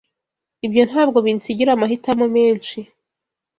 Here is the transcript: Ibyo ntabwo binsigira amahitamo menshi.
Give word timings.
Ibyo 0.65 0.81
ntabwo 0.89 1.17
binsigira 1.25 1.69
amahitamo 1.73 2.25
menshi. 2.35 2.77